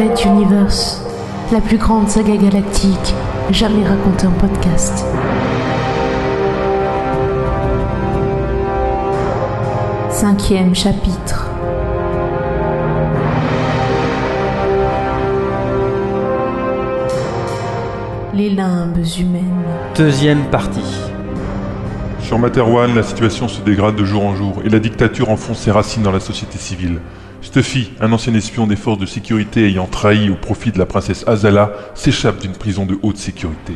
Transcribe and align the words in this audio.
Universe, 0.00 1.02
la 1.52 1.60
plus 1.60 1.76
grande 1.76 2.08
saga 2.08 2.34
galactique 2.34 3.14
jamais 3.50 3.86
racontée 3.86 4.26
en 4.26 4.30
podcast. 4.30 5.04
Cinquième 10.10 10.74
chapitre. 10.74 11.50
Les 18.32 18.48
limbes 18.48 19.04
humaines. 19.18 19.42
Deuxième 19.96 20.44
partie. 20.44 20.80
Sur 22.22 22.38
Materwan, 22.38 22.94
la 22.94 23.02
situation 23.02 23.48
se 23.48 23.60
dégrade 23.60 23.96
de 23.96 24.04
jour 24.06 24.24
en 24.24 24.34
jour 24.34 24.62
et 24.64 24.70
la 24.70 24.78
dictature 24.78 25.28
enfonce 25.28 25.58
ses 25.58 25.70
racines 25.70 26.02
dans 26.02 26.12
la 26.12 26.20
société 26.20 26.56
civile. 26.56 27.00
Stuffy, 27.42 27.90
un 28.00 28.12
ancien 28.12 28.34
espion 28.34 28.66
des 28.66 28.76
forces 28.76 28.98
de 28.98 29.06
sécurité 29.06 29.66
ayant 29.66 29.86
trahi 29.86 30.30
au 30.30 30.34
profit 30.34 30.72
de 30.72 30.78
la 30.78 30.86
princesse 30.86 31.26
Azala, 31.26 31.72
s'échappe 31.94 32.40
d'une 32.40 32.52
prison 32.52 32.86
de 32.86 32.98
haute 33.02 33.16
sécurité. 33.16 33.74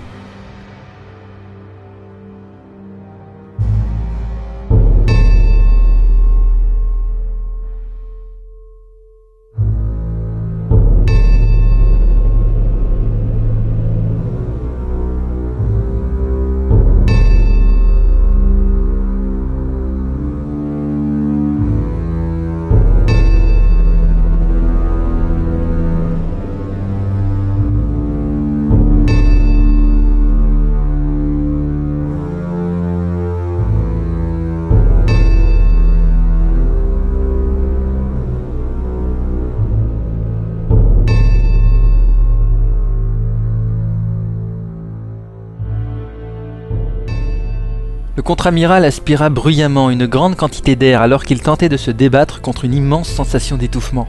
Contre-amiral 48.24 48.86
aspira 48.86 49.28
bruyamment 49.28 49.90
une 49.90 50.06
grande 50.06 50.34
quantité 50.34 50.76
d'air 50.76 51.02
alors 51.02 51.24
qu'il 51.24 51.42
tentait 51.42 51.68
de 51.68 51.76
se 51.76 51.90
débattre 51.90 52.40
contre 52.40 52.64
une 52.64 52.72
immense 52.72 53.08
sensation 53.08 53.58
d'étouffement. 53.58 54.08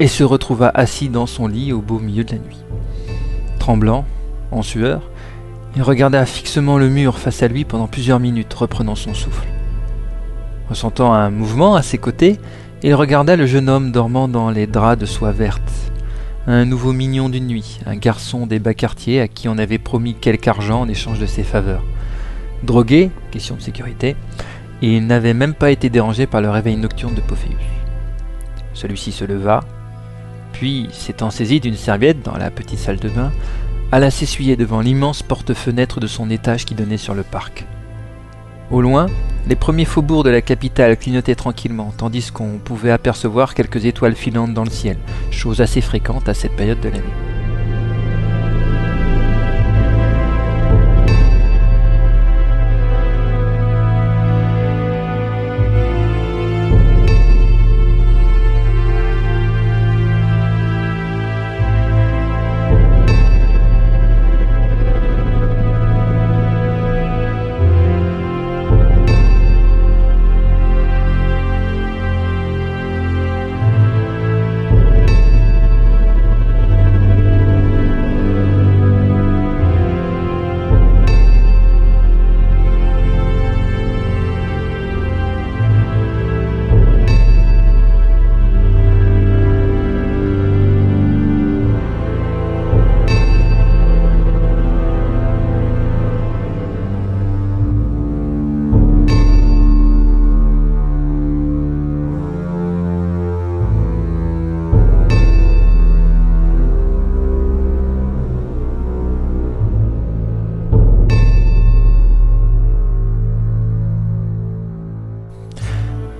Et 0.00 0.08
se 0.08 0.24
retrouva 0.24 0.70
assis 0.74 1.10
dans 1.10 1.26
son 1.26 1.46
lit 1.46 1.72
au 1.72 1.82
beau 1.82 1.98
milieu 1.98 2.24
de 2.24 2.32
la 2.32 2.38
nuit. 2.38 2.64
Tremblant, 3.58 4.06
en 4.50 4.62
sueur, 4.62 5.02
il 5.76 5.82
regarda 5.82 6.24
fixement 6.24 6.78
le 6.78 6.88
mur 6.88 7.18
face 7.18 7.42
à 7.42 7.48
lui 7.48 7.64
pendant 7.64 7.88
plusieurs 7.88 8.20
minutes, 8.20 8.54
reprenant 8.54 8.94
son 8.94 9.12
souffle. 9.12 9.46
Ressentant 10.70 11.12
un 11.12 11.30
mouvement 11.30 11.74
à 11.74 11.82
ses 11.82 11.98
côtés, 11.98 12.38
il 12.82 12.94
regarda 12.94 13.36
le 13.36 13.46
jeune 13.46 13.68
homme 13.68 13.92
dormant 13.92 14.28
dans 14.28 14.50
les 14.50 14.66
draps 14.66 15.00
de 15.00 15.06
soie 15.06 15.32
verte. 15.32 15.62
Un 16.46 16.64
nouveau 16.64 16.92
mignon 16.92 17.28
d'une 17.28 17.46
nuit, 17.46 17.80
un 17.86 17.96
garçon 17.96 18.46
des 18.46 18.58
bas 18.58 18.74
quartiers 18.74 19.20
à 19.20 19.28
qui 19.28 19.48
on 19.48 19.58
avait 19.58 19.78
promis 19.78 20.14
quelque 20.14 20.48
argent 20.48 20.80
en 20.82 20.88
échange 20.88 21.18
de 21.18 21.26
ses 21.26 21.42
faveurs. 21.42 21.82
Drogué, 22.64 23.10
question 23.30 23.56
de 23.56 23.60
sécurité, 23.60 24.16
et 24.80 24.96
il 24.96 25.06
n'avait 25.06 25.34
même 25.34 25.54
pas 25.54 25.70
été 25.70 25.90
dérangé 25.90 26.26
par 26.26 26.40
le 26.40 26.48
réveil 26.48 26.76
nocturne 26.76 27.14
de 27.14 27.20
Pophéus. 27.20 27.58
Celui-ci 28.72 29.12
se 29.12 29.24
leva, 29.24 29.60
puis, 30.52 30.88
s'étant 30.92 31.30
saisi 31.30 31.60
d'une 31.60 31.76
serviette 31.76 32.22
dans 32.22 32.38
la 32.38 32.50
petite 32.50 32.78
salle 32.78 32.98
de 32.98 33.10
bain, 33.10 33.32
alla 33.92 34.10
s'essuyer 34.10 34.56
devant 34.56 34.80
l'immense 34.80 35.22
porte-fenêtre 35.22 36.00
de 36.00 36.06
son 36.06 36.30
étage 36.30 36.64
qui 36.64 36.74
donnait 36.74 36.96
sur 36.96 37.14
le 37.14 37.22
parc. 37.22 37.66
Au 38.70 38.80
loin, 38.80 39.06
les 39.46 39.56
premiers 39.56 39.84
faubourgs 39.84 40.24
de 40.24 40.30
la 40.30 40.40
capitale 40.40 40.96
clignotaient 40.96 41.34
tranquillement, 41.34 41.92
tandis 41.96 42.30
qu'on 42.30 42.58
pouvait 42.64 42.92
apercevoir 42.92 43.54
quelques 43.54 43.84
étoiles 43.84 44.16
filantes 44.16 44.54
dans 44.54 44.64
le 44.64 44.70
ciel, 44.70 44.96
chose 45.30 45.60
assez 45.60 45.82
fréquente 45.82 46.30
à 46.30 46.34
cette 46.34 46.56
période 46.56 46.80
de 46.80 46.88
l'année. 46.88 47.33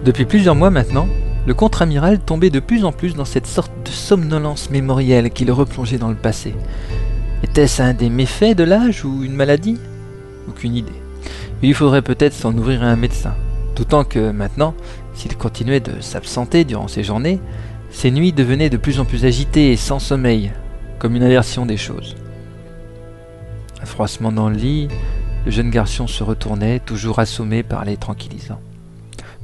Depuis 0.04 0.26
plusieurs 0.26 0.54
mois 0.54 0.68
maintenant, 0.68 1.08
le 1.46 1.54
contre-amiral 1.54 2.18
tombait 2.18 2.50
de 2.50 2.60
plus 2.60 2.84
en 2.84 2.92
plus 2.92 3.14
dans 3.14 3.24
cette 3.24 3.46
sorte 3.46 3.72
de 3.86 3.90
somnolence 3.90 4.68
mémorielle 4.68 5.30
qui 5.30 5.46
le 5.46 5.54
replongeait 5.54 5.96
dans 5.96 6.10
le 6.10 6.14
passé. 6.14 6.54
Était-ce 7.42 7.80
un 7.80 7.94
des 7.94 8.10
méfaits 8.10 8.54
de 8.54 8.64
l'âge 8.64 9.06
ou 9.06 9.24
une 9.24 9.34
maladie? 9.34 9.78
Aucune 10.46 10.76
idée. 10.76 10.92
Il 11.62 11.72
faudrait 11.72 12.02
peut-être 12.02 12.34
s'en 12.34 12.54
ouvrir 12.54 12.82
à 12.82 12.88
un 12.88 12.96
médecin. 12.96 13.34
D'autant 13.76 14.04
que 14.04 14.30
maintenant, 14.30 14.74
s'il 15.14 15.38
continuait 15.38 15.80
de 15.80 15.98
s'absenter 16.02 16.64
durant 16.64 16.88
ses 16.88 17.02
journées, 17.02 17.40
ses 17.88 18.10
nuits 18.10 18.32
devenaient 18.32 18.68
de 18.68 18.76
plus 18.76 19.00
en 19.00 19.06
plus 19.06 19.24
agitées 19.24 19.72
et 19.72 19.76
sans 19.78 20.00
sommeil, 20.00 20.52
comme 20.98 21.16
une 21.16 21.22
aversion 21.22 21.64
des 21.64 21.78
choses. 21.78 22.14
Un 23.80 23.86
froissement 23.86 24.32
dans 24.32 24.50
le 24.50 24.56
lit, 24.56 24.88
le 25.46 25.50
jeune 25.50 25.70
garçon 25.70 26.06
se 26.06 26.22
retournait, 26.22 26.78
toujours 26.80 27.20
assommé 27.20 27.62
par 27.62 27.86
les 27.86 27.96
tranquillisants. 27.96 28.60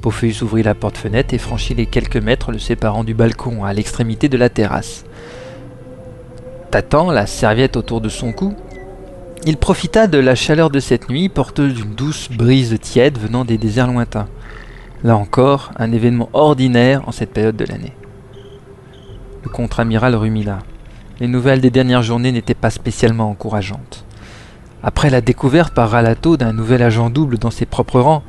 Pophéus 0.01 0.43
ouvrit 0.43 0.63
la 0.63 0.75
porte-fenêtre 0.75 1.35
et 1.35 1.39
franchit 1.39 1.75
les 1.75 1.87
quelques 1.87 2.17
mètres 2.17 2.53
le 2.53 2.59
séparant 2.59 3.05
du 3.05 3.15
balcon 3.15 3.65
à 3.65 3.73
l'extrémité 3.73 4.29
de 4.29 4.39
la 4.39 4.49
terrasse. 4.49 5.05
Tâtant 6.71 7.11
la 7.11 7.27
serviette 7.27 7.77
autour 7.77 8.01
de 8.01 8.09
son 8.09 8.33
cou, 8.33 8.55
il 9.45 9.57
profita 9.57 10.07
de 10.07 10.19
la 10.19 10.35
chaleur 10.35 10.71
de 10.71 10.81
cette 10.81 11.09
nuit, 11.09 11.29
porteuse 11.29 11.75
d'une 11.75 11.95
douce 11.95 12.31
brise 12.31 12.79
tiède 12.81 13.19
venant 13.19 13.45
des 13.45 13.59
déserts 13.59 13.87
lointains. 13.87 14.29
Là 15.03 15.17
encore, 15.17 15.73
un 15.77 15.93
événement 15.93 16.29
ordinaire 16.33 17.07
en 17.09 17.13
cette 17.13 17.33
période 17.33 17.57
de 17.57 17.65
l'année. 17.65 17.95
Le 19.43 19.49
contre-amiral 19.49 20.15
rumila. 20.15 20.59
Les 21.21 21.29
nouvelles 21.29 21.61
des 21.61 21.71
dernières 21.71 22.03
journées 22.03 22.33
n'étaient 22.33 22.55
pas 22.55 22.71
spécialement 22.71 23.31
encourageantes. 23.31 24.05
Après 24.83 25.11
la 25.11 25.21
découverte 25.21 25.75
par 25.75 25.91
Ralato 25.91 26.37
d'un 26.37 26.53
nouvel 26.53 26.83
agent 26.83 27.11
double 27.11 27.39
dans 27.39 27.51
ses 27.51 27.67
propres 27.67 28.01
rangs, 28.01 28.23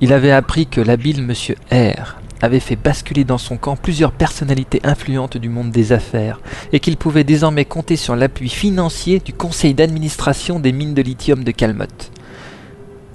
il 0.00 0.12
avait 0.12 0.30
appris 0.30 0.66
que 0.66 0.80
l'habile 0.80 1.22
monsieur 1.22 1.56
R 1.72 2.16
avait 2.40 2.60
fait 2.60 2.76
basculer 2.76 3.24
dans 3.24 3.38
son 3.38 3.56
camp 3.56 3.76
plusieurs 3.76 4.12
personnalités 4.12 4.80
influentes 4.84 5.36
du 5.36 5.48
monde 5.48 5.70
des 5.70 5.92
affaires, 5.92 6.40
et 6.72 6.78
qu'il 6.80 6.96
pouvait 6.96 7.24
désormais 7.24 7.64
compter 7.64 7.96
sur 7.96 8.14
l'appui 8.14 8.48
financier 8.48 9.18
du 9.18 9.32
conseil 9.32 9.74
d'administration 9.74 10.60
des 10.60 10.72
mines 10.72 10.94
de 10.94 11.02
lithium 11.02 11.42
de 11.42 11.50
Calmotte. 11.50 12.12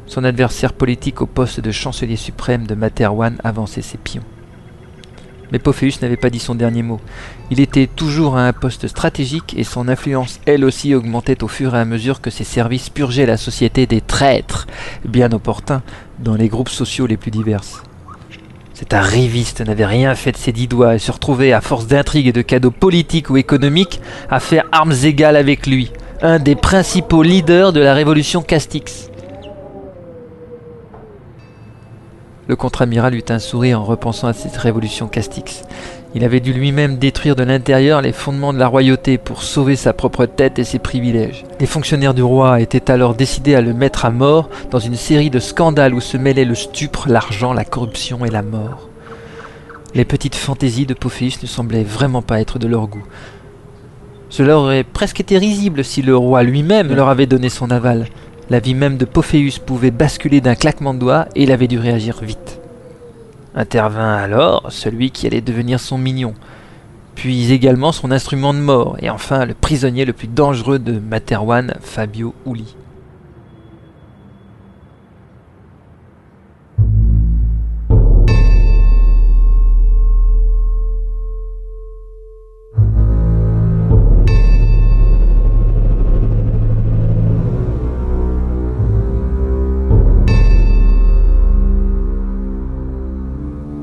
Son 0.07 0.25
adversaire 0.25 0.73
politique 0.73 1.21
au 1.21 1.25
poste 1.25 1.61
de 1.61 1.71
chancelier 1.71 2.17
suprême 2.17 2.67
de 2.67 2.75
Materwan 2.75 3.37
avançait 3.43 3.81
ses 3.81 3.97
pions. 3.97 4.23
Mais 5.51 5.59
Pophéus 5.59 6.01
n'avait 6.01 6.17
pas 6.17 6.29
dit 6.29 6.39
son 6.39 6.55
dernier 6.55 6.83
mot. 6.83 6.99
Il 7.51 7.59
était 7.59 7.87
toujours 7.87 8.37
à 8.37 8.47
un 8.47 8.53
poste 8.53 8.87
stratégique 8.87 9.53
et 9.57 9.63
son 9.63 9.87
influence 9.87 10.39
elle 10.45 10.65
aussi 10.65 10.95
augmentait 10.95 11.43
au 11.43 11.47
fur 11.47 11.75
et 11.75 11.79
à 11.79 11.85
mesure 11.85 12.21
que 12.21 12.29
ses 12.29 12.43
services 12.43 12.89
purgeaient 12.89 13.25
la 13.25 13.37
société 13.37 13.85
des 13.85 14.01
traîtres, 14.01 14.67
bien 15.05 15.31
opportuns, 15.31 15.83
dans 16.19 16.35
les 16.35 16.47
groupes 16.47 16.69
sociaux 16.69 17.05
les 17.05 17.17
plus 17.17 17.31
divers. 17.31 17.61
Cet 18.73 18.93
arriviste 18.93 19.61
n'avait 19.61 19.85
rien 19.85 20.15
fait 20.15 20.31
de 20.31 20.37
ses 20.37 20.51
dix 20.51 20.67
doigts 20.67 20.95
et 20.95 20.99
se 20.99 21.11
retrouvait, 21.11 21.53
à 21.53 21.61
force 21.61 21.85
d'intrigues 21.85 22.27
et 22.27 22.33
de 22.33 22.41
cadeaux 22.41 22.71
politiques 22.71 23.29
ou 23.29 23.37
économiques, 23.37 24.01
à 24.29 24.39
faire 24.39 24.65
armes 24.71 24.95
égales 25.03 25.35
avec 25.35 25.67
lui, 25.67 25.91
un 26.21 26.39
des 26.39 26.55
principaux 26.55 27.21
leaders 27.21 27.71
de 27.71 27.79
la 27.79 27.93
révolution 27.93 28.41
Castix. 28.41 29.11
Le 32.53 32.57
contre-amiral 32.57 33.15
eut 33.15 33.25
un 33.29 33.39
sourire 33.39 33.81
en 33.81 33.83
repensant 33.83 34.27
à 34.27 34.33
cette 34.33 34.57
révolution 34.57 35.07
Castix. 35.07 35.63
Il 36.13 36.23
avait 36.23 36.39
dû 36.39 36.53
lui-même 36.53 36.99
détruire 36.99 37.35
de 37.35 37.41
l'intérieur 37.41 37.99
les 37.99 38.11
fondements 38.11 38.53
de 38.53 38.59
la 38.59 38.67
royauté 38.67 39.17
pour 39.17 39.41
sauver 39.41 39.75
sa 39.75 39.91
propre 39.91 40.27
tête 40.27 40.59
et 40.59 40.63
ses 40.63 40.77
privilèges. 40.77 41.45
Les 41.59 41.65
fonctionnaires 41.65 42.13
du 42.13 42.21
roi 42.21 42.61
étaient 42.61 42.91
alors 42.91 43.15
décidés 43.15 43.55
à 43.55 43.61
le 43.61 43.73
mettre 43.73 44.05
à 44.05 44.11
mort 44.11 44.51
dans 44.69 44.77
une 44.77 44.97
série 44.97 45.31
de 45.31 45.39
scandales 45.39 45.95
où 45.95 45.99
se 45.99 46.15
mêlaient 46.15 46.45
le 46.45 46.53
stupre, 46.53 47.09
l'argent, 47.09 47.53
la 47.53 47.65
corruption 47.65 48.23
et 48.23 48.29
la 48.29 48.43
mort. 48.43 48.87
Les 49.95 50.05
petites 50.05 50.35
fantaisies 50.35 50.85
de 50.85 50.93
Pophéus 50.93 51.41
ne 51.41 51.47
semblaient 51.47 51.83
vraiment 51.83 52.21
pas 52.21 52.39
être 52.39 52.59
de 52.59 52.67
leur 52.67 52.85
goût. 52.85 53.07
Cela 54.29 54.59
aurait 54.59 54.83
presque 54.83 55.21
été 55.21 55.39
risible 55.39 55.83
si 55.83 56.03
le 56.03 56.15
roi 56.15 56.43
lui-même 56.43 56.93
leur 56.93 57.09
avait 57.09 57.25
donné 57.25 57.49
son 57.49 57.71
aval. 57.71 58.05
La 58.49 58.59
vie 58.59 58.75
même 58.75 58.97
de 58.97 59.05
Pophéus 59.05 59.59
pouvait 59.59 59.91
basculer 59.91 60.41
d'un 60.41 60.55
claquement 60.55 60.93
de 60.93 60.99
doigts 60.99 61.27
et 61.35 61.43
il 61.43 61.51
avait 61.51 61.67
dû 61.67 61.79
réagir 61.79 62.19
vite. 62.21 62.59
Intervint 63.55 64.15
alors 64.15 64.67
celui 64.69 65.11
qui 65.11 65.27
allait 65.27 65.41
devenir 65.41 65.79
son 65.79 65.97
mignon, 65.97 66.33
puis 67.15 67.53
également 67.53 67.91
son 67.91 68.11
instrument 68.11 68.53
de 68.53 68.59
mort, 68.59 68.97
et 69.01 69.09
enfin 69.09 69.45
le 69.45 69.53
prisonnier 69.53 70.03
le 70.05 70.13
plus 70.13 70.27
dangereux 70.27 70.79
de 70.79 70.99
Materwan, 70.99 71.75
Fabio 71.81 72.33
Uli. 72.45 72.75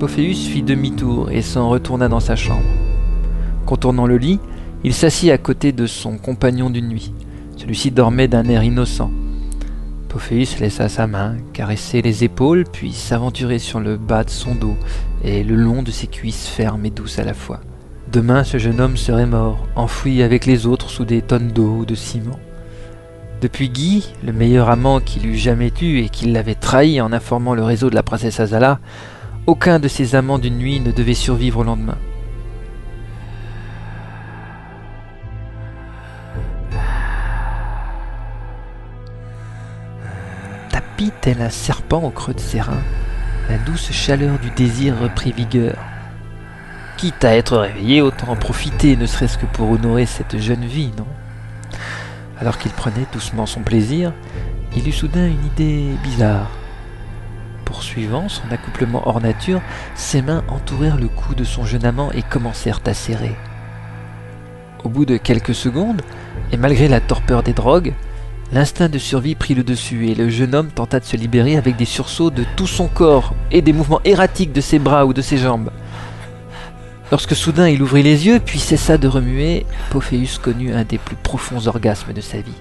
Pophéus 0.01 0.47
fit 0.47 0.63
demi-tour 0.63 1.31
et 1.31 1.43
s'en 1.43 1.69
retourna 1.69 2.09
dans 2.09 2.21
sa 2.21 2.35
chambre. 2.35 2.65
Contournant 3.67 4.07
le 4.07 4.17
lit, 4.17 4.41
il 4.83 4.95
s'assit 4.95 5.31
à 5.31 5.37
côté 5.37 5.73
de 5.73 5.87
son 5.87 6.17
compagnon 6.17 6.71
d'une 6.71 6.89
nuit. 6.89 7.13
Celui-ci 7.59 7.91
dormait 7.91 8.27
d'un 8.27 8.49
air 8.49 8.65
innocent. 8.65 9.11
Pophéus 10.09 10.59
laissa 10.59 10.89
sa 10.89 11.07
main 11.07 11.37
caresser 11.53 12.01
les 12.01 12.25
épaules, 12.25 12.65
puis 12.65 12.95
s'aventurer 12.95 13.59
sur 13.59 13.79
le 13.79 13.99
bas 13.99 14.25
de 14.25 14.31
son 14.31 14.55
dos 14.55 14.75
et 15.23 15.45
le 15.45 15.55
long 15.55 15.83
de 15.83 15.91
ses 15.91 16.07
cuisses 16.07 16.47
fermes 16.47 16.87
et 16.87 16.91
douces 16.91 17.19
à 17.19 17.25
la 17.25 17.35
fois. 17.35 17.61
Demain, 18.11 18.43
ce 18.43 18.57
jeune 18.57 18.81
homme 18.81 18.97
serait 18.97 19.27
mort, 19.27 19.69
enfoui 19.77 20.23
avec 20.23 20.47
les 20.47 20.67
autres 20.67 20.89
sous 20.89 21.05
des 21.05 21.21
tonnes 21.21 21.53
d'eau 21.53 21.81
ou 21.81 21.85
de 21.85 21.95
ciment. 21.95 22.41
Depuis 23.43 23.69
Guy, 23.69 24.15
le 24.25 24.33
meilleur 24.33 24.71
amant 24.71 25.01
qu'il 25.01 25.27
eût 25.27 25.37
jamais 25.37 25.71
eu 25.83 25.99
et 25.99 26.09
qui 26.09 26.25
l'avait 26.25 26.55
trahi 26.55 27.03
en 27.03 27.13
informant 27.13 27.55
le 27.55 27.65
réseau 27.65 27.91
de 27.91 27.95
la 27.95 28.03
princesse 28.03 28.41
Azala, 28.41 28.81
aucun 29.47 29.79
de 29.79 29.89
ces 29.89 30.15
amants 30.15 30.39
d'une 30.39 30.59
nuit 30.59 30.81
ne 30.81 30.93
devait 30.93 31.15
survivre 31.15 31.61
au 31.61 31.65
lendemain. 31.65 31.99
Tapis 40.71 41.13
tel 41.21 41.43
un 41.43 41.51
serpent 41.51 42.03
au 42.03 42.11
creux 42.11 42.35
de 42.35 42.41
ses 42.41 42.61
reins, 42.61 42.83
la 43.49 43.59
douce 43.59 43.91
chaleur 43.91 44.39
du 44.39 44.51
désir 44.51 44.97
reprit 44.99 45.33
vigueur. 45.33 45.77
Quitte 46.97 47.25
à 47.25 47.35
être 47.35 47.57
réveillé, 47.57 48.03
autant 48.03 48.29
en 48.29 48.37
profiter, 48.37 48.97
ne 48.97 49.07
serait-ce 49.07 49.39
que 49.39 49.47
pour 49.47 49.71
honorer 49.71 50.07
cette 50.07 50.39
jeune 50.39 50.67
vie, 50.67 50.93
non? 50.99 51.07
Alors 52.39 52.59
qu'il 52.59 52.73
prenait 52.73 53.07
doucement 53.13 53.47
son 53.47 53.61
plaisir, 53.61 54.13
il 54.77 54.87
eut 54.87 54.93
soudain 54.93 55.27
une 55.27 55.47
idée 55.47 55.95
bizarre 56.03 56.51
poursuivant 57.71 58.29
son 58.29 58.43
accouplement 58.51 59.07
hors 59.07 59.21
nature, 59.21 59.63
ses 59.95 60.23
mains 60.23 60.43
entourèrent 60.49 60.99
le 60.99 61.07
cou 61.07 61.37
de 61.37 61.45
son 61.45 61.65
jeune 61.65 61.85
amant 61.85 62.11
et 62.11 62.23
commencèrent 62.23 62.81
à 62.85 62.95
serrer. 62.95 63.37
Au 64.83 64.89
bout 64.89 65.05
de 65.05 65.17
quelques 65.17 65.55
secondes, 65.55 66.03
et 66.51 66.57
malgré 66.57 66.89
la 66.89 67.01
torpeur 67.01 67.45
des 67.45 67.53
drogues, 67.53 67.95
l'instinct 68.53 68.89
de 68.89 68.99
survie 68.99 69.37
prit 69.37 69.55
le 69.55 69.63
dessus 69.63 70.09
et 70.09 70.17
le 70.17 70.29
jeune 70.31 70.57
homme 70.57 70.71
tenta 70.71 70.99
de 70.99 71.05
se 71.05 71.17
libérer 71.17 71.57
avec 71.57 71.77
des 71.77 71.85
sursauts 71.85 72.31
de 72.31 72.45
tout 72.57 72.67
son 72.67 72.89
corps 72.89 73.35
et 73.53 73.63
des 73.63 73.73
mouvements 73.73 74.01
erratiques 74.05 74.53
de 74.53 74.61
ses 74.61 74.81
bras 74.81 75.07
ou 75.07 75.13
de 75.13 75.23
ses 75.23 75.39
jambes. 75.39 75.71
Lorsque 77.13 77.37
soudain 77.37 77.69
il 77.69 77.83
ouvrit 77.83 78.03
les 78.03 78.27
yeux 78.27 78.41
puis 78.45 78.59
cessa 78.59 78.99
de 78.99 79.07
remuer, 79.07 79.65
Pophéus 79.91 80.39
connut 80.39 80.73
un 80.73 80.83
des 80.83 80.99
plus 80.99 81.17
profonds 81.17 81.69
orgasmes 81.69 82.13
de 82.13 82.21
sa 82.21 82.39
vie. 82.39 82.61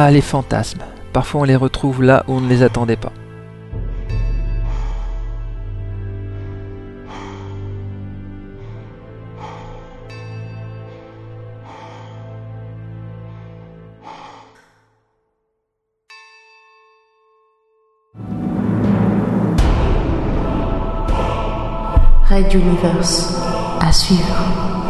Ah, 0.00 0.12
les 0.12 0.20
fantasmes. 0.20 0.84
Parfois 1.12 1.40
on 1.40 1.44
les 1.44 1.56
retrouve 1.56 2.04
là 2.04 2.22
où 2.28 2.34
on 2.34 2.40
ne 2.40 2.48
les 2.48 2.62
attendait 2.62 2.94
pas. 2.94 3.12
Red 22.30 22.54
Universe 22.54 23.34
à 23.80 23.90
suivre. 23.90 24.87